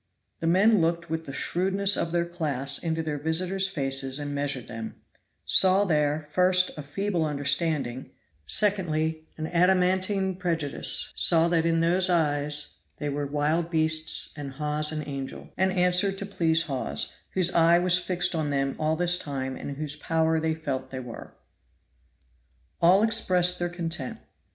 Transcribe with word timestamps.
The 0.39 0.47
men 0.47 0.81
looked 0.81 1.11
with 1.11 1.25
the 1.25 1.31
shrewdness 1.31 1.95
of 1.95 2.11
their 2.11 2.25
class 2.25 2.79
into 2.79 3.03
their 3.03 3.19
visitors' 3.19 3.67
faces 3.69 4.17
and 4.17 4.33
measured 4.33 4.67
them; 4.67 4.95
saw 5.45 5.85
there, 5.85 6.25
first 6.31 6.71
a 6.75 6.81
feeble 6.81 7.23
understanding, 7.23 8.09
secondly 8.47 9.27
an 9.37 9.45
adamantine 9.45 10.37
prejudice; 10.39 11.11
saw 11.15 11.47
that 11.49 11.67
in 11.67 11.81
those 11.81 12.09
eyes 12.09 12.77
they 12.97 13.09
were 13.09 13.27
wild 13.27 13.69
beasts 13.69 14.33
and 14.35 14.53
Hawes 14.53 14.91
an 14.91 15.07
angel, 15.07 15.51
and 15.55 15.71
answered 15.71 16.17
to 16.17 16.25
please 16.25 16.63
Hawes, 16.63 17.13
whose 17.35 17.51
eye 17.53 17.77
was 17.77 17.99
fixed 17.99 18.33
on 18.33 18.49
them 18.49 18.75
all 18.79 18.95
this 18.95 19.19
time 19.19 19.55
and 19.55 19.69
in 19.69 19.75
whose 19.75 19.95
power 19.95 20.39
they 20.39 20.55
felt 20.55 20.89
they 20.89 20.99
were. 20.99 21.35
All 22.81 23.03
expressed 23.03 23.59
their 23.59 23.69
content. 23.69 24.17